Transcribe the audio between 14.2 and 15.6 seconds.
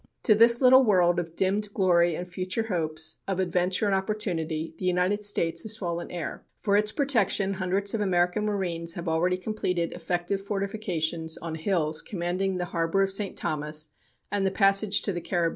and the passage to the Caribbean Sea.